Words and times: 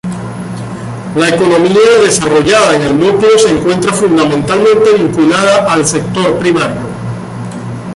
La 1.15 1.29
economía 1.29 1.99
desarrollada 2.01 2.75
en 2.75 2.81
el 2.81 2.99
núcleo 2.99 3.37
se 3.37 3.51
encuentra 3.55 3.93
fundamentalmente 3.93 4.93
vinculada 4.97 5.71
al 5.71 5.85
sector 5.85 6.39
primario. 6.39 6.81